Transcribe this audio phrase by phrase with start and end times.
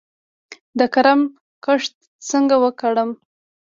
[0.79, 1.21] د کرم
[1.65, 1.93] کښت
[2.29, 3.09] څنګه وکړم؟